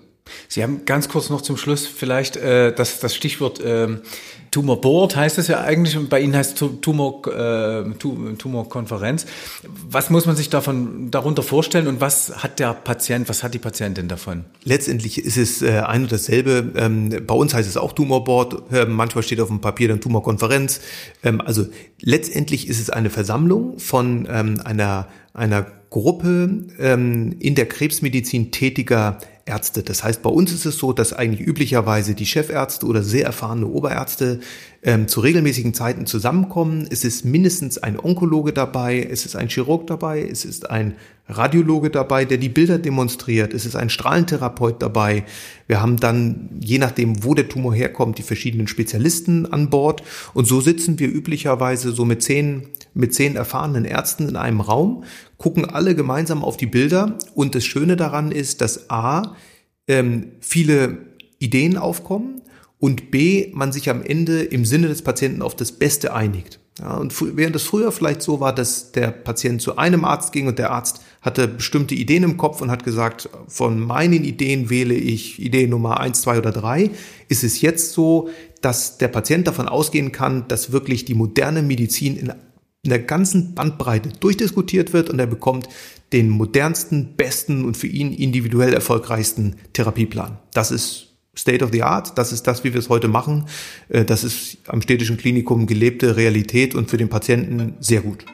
Sie 0.48 0.64
haben 0.64 0.86
ganz 0.86 1.10
kurz 1.10 1.30
noch 1.30 1.42
zum 1.42 1.58
Schluss 1.58 1.86
vielleicht 1.86 2.36
äh, 2.38 2.74
das, 2.74 3.00
das 3.00 3.16
Stichwort 3.16 3.60
äh, 3.60 4.00
Tumor 4.56 4.80
Board 4.80 5.18
heißt 5.18 5.38
es 5.38 5.50
ja 5.50 5.60
eigentlich 5.62 5.98
und 5.98 6.10
bei 6.10 6.22
Ihnen 6.22 6.34
heißt 6.34 6.64
Tumor, 6.82 7.28
äh, 7.28 7.84
Tumorkonferenz. 8.38 9.26
Was 9.90 10.10
muss 10.10 10.26
man 10.26 10.38
sich 10.38 10.50
davon 10.50 11.12
darunter 11.12 11.44
vorstellen 11.44 11.88
und 11.88 12.00
was 12.00 12.42
hat 12.42 12.60
der 12.60 12.74
Patient, 12.74 13.28
was 13.28 13.44
hat 13.44 13.54
die 13.54 13.60
Patientin 13.60 14.08
davon? 14.08 14.46
Letztendlich 14.64 15.18
ist 15.18 15.36
es 15.36 15.62
äh, 15.62 15.80
ein 15.80 16.04
und 16.04 16.12
dasselbe. 16.14 16.72
Ähm, 16.78 17.24
bei 17.28 17.36
uns 17.36 17.54
heißt 17.54 17.68
es 17.68 17.76
auch 17.76 17.92
Tumor 17.92 18.24
Board. 18.24 18.64
Ähm, 18.72 18.94
manchmal 18.94 19.26
steht 19.26 19.42
auf 19.42 19.50
dem 19.50 19.60
Papier 19.60 19.90
dann 19.90 20.00
Tumorkonferenz. 20.00 20.80
Ähm, 21.22 21.42
also 21.42 21.66
letztendlich 22.00 22.70
ist 22.70 22.80
es 22.80 22.90
eine 22.90 23.10
Versammlung 23.10 23.78
von 23.78 24.26
ähm, 24.32 24.62
einer 24.64 25.10
einer 25.34 25.66
Gruppe 25.96 26.66
ähm, 26.78 27.38
in 27.40 27.56
der 27.56 27.68
Krebsmedizin 27.68 28.52
tätiger 28.52 29.18
Ärzte. 29.46 29.82
Das 29.82 30.04
heißt, 30.04 30.22
bei 30.22 30.30
uns 30.30 30.52
ist 30.52 30.66
es 30.66 30.78
so, 30.78 30.92
dass 30.92 31.14
eigentlich 31.14 31.48
üblicherweise 31.48 32.16
die 32.16 32.26
Chefärzte 32.26 32.86
oder 32.86 33.02
sehr 33.02 33.26
erfahrene 33.26 33.66
Oberärzte 33.66 34.42
ähm, 34.86 35.08
zu 35.08 35.20
regelmäßigen 35.20 35.74
Zeiten 35.74 36.06
zusammenkommen. 36.06 36.88
Es 36.90 37.04
ist 37.04 37.26
mindestens 37.26 37.80
ein 37.80 38.00
Onkologe 38.00 38.54
dabei, 38.54 39.02
es 39.02 39.26
ist 39.26 39.36
ein 39.36 39.50
Chirurg 39.50 39.88
dabei, 39.88 40.22
es 40.22 40.46
ist 40.46 40.70
ein 40.70 40.94
Radiologe 41.28 41.90
dabei, 41.90 42.24
der 42.24 42.38
die 42.38 42.50
Bilder 42.50 42.78
demonstriert, 42.78 43.56
es 43.56 43.66
ist 43.66 43.76
ein 43.76 43.90
Strahlentherapeut 43.90 44.80
dabei. 44.84 45.26
Wir 45.66 45.82
haben 45.82 45.98
dann, 45.98 46.52
je 46.60 46.78
nachdem, 46.78 47.24
wo 47.24 47.34
der 47.34 47.50
Tumor 47.50 47.74
herkommt, 47.74 48.20
die 48.20 48.24
verschiedenen 48.24 48.68
Spezialisten 48.68 49.52
an 49.52 49.72
Bord. 49.72 50.04
Und 50.36 50.46
so 50.46 50.62
sitzen 50.62 51.00
wir 51.00 51.12
üblicherweise 51.12 51.92
so 51.92 52.06
mit 52.06 52.22
zehn, 52.22 52.68
mit 52.94 53.16
zehn 53.16 53.36
erfahrenen 53.36 53.86
Ärzten 53.86 54.30
in 54.30 54.36
einem 54.36 54.62
Raum, 54.62 55.04
gucken 55.38 55.66
alle 55.66 55.96
gemeinsam 55.96 56.44
auf 56.44 56.58
die 56.58 56.68
Bilder. 56.68 57.18
Und 57.34 57.56
das 57.56 57.66
Schöne 57.66 57.96
daran 57.96 58.32
ist, 58.32 58.62
dass 58.62 58.92
A, 58.92 59.36
ähm, 59.88 60.34
viele 60.42 61.00
Ideen 61.40 61.76
aufkommen 61.76 62.44
und 62.80 63.12
B, 63.12 63.52
man 63.54 63.72
sich 63.72 63.90
am 63.90 64.04
Ende 64.04 64.44
im 64.44 64.66
Sinne 64.66 64.88
des 64.88 65.02
Patienten 65.02 65.42
auf 65.42 65.56
das 65.56 65.72
Beste 65.72 66.14
einigt. 66.14 66.60
Ja, 66.80 66.98
und 66.98 67.14
während 67.38 67.56
es 67.56 67.64
früher 67.64 67.92
vielleicht 67.94 68.22
so 68.22 68.42
war, 68.42 68.54
dass 68.54 68.92
der 68.92 69.08
Patient 69.08 69.62
zu 69.62 69.78
einem 69.78 70.04
Arzt 70.04 70.34
ging 70.34 70.48
und 70.48 70.60
der 70.60 70.72
Arzt 70.72 71.00
hatte 71.22 71.48
bestimmte 71.48 71.96
Ideen 71.96 72.24
im 72.24 72.36
Kopf 72.36 72.62
und 72.62 72.70
hat 72.70 72.84
gesagt, 72.84 73.30
von 73.48 73.80
meinen 73.80 74.26
Ideen 74.26 74.70
wähle 74.70 74.94
ich 74.94 75.42
Idee 75.42 75.68
Nummer 75.68 76.02
eins, 76.02 76.22
zwei 76.22 76.38
oder 76.38 76.52
drei, 76.52 76.92
ist 77.30 77.46
es 77.46 77.62
jetzt 77.62 77.94
so, 77.94 78.30
dass 78.60 78.98
der 78.98 79.08
Patient 79.08 79.48
davon 79.48 79.70
ausgehen 79.70 80.12
kann, 80.12 80.50
dass 80.50 80.74
wirklich 80.74 81.06
die 81.06 81.14
moderne 81.14 81.62
Medizin 81.62 82.18
in, 82.18 82.34
der 82.84 83.00
ganzen 83.00 83.56
Bandbreite 83.56 84.10
durchdiskutiert 84.20 84.92
wird 84.92 85.10
und 85.10 85.18
er 85.18 85.28
bekommt 85.28 85.70
den 86.12 86.30
modernsten, 86.30 87.16
besten 87.16 87.64
und 87.64 87.78
für 87.78 87.88
ihn 87.88 88.12
individuell 88.12 88.74
erfolgreichsten 88.74 89.56
Therapieplan. 89.74 90.40
Das 90.54 90.72
ist 90.72 91.15
State 91.38 91.64
of 91.64 91.72
the 91.72 91.84
Art. 91.84 92.18
Das 92.18 92.32
ist 92.32 92.48
das, 92.48 92.64
wie 92.64 92.74
wir 92.74 92.80
es 92.80 92.90
heute 92.90 93.08
machen. 93.08 93.46
Äh, 93.90 94.06
das 94.06 94.24
ist 94.24 94.58
am 94.68 94.82
städtischen 94.82 95.18
Klinikum 95.18 95.68
gelebte 95.68 96.16
Realität 96.16 96.76
und 96.76 96.90
für 96.90 96.98
den 96.98 97.10
Patienten 97.10 97.76
sehr 97.80 98.02
gut. 98.02 98.26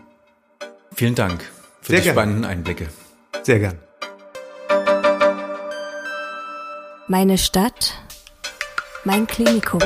Vielen 0.94 1.16
Dank 1.16 1.42
für 1.82 1.94
sehr 1.94 2.00
die 2.00 2.04
gern. 2.06 2.16
spannenden 2.16 2.46
Einblicke. 2.46 2.88
Sehr 3.44 3.60
gern. 3.60 3.78
Meine 7.08 7.38
Stadt, 7.38 7.94
mein 9.04 9.28
Klinikum. 9.28 9.82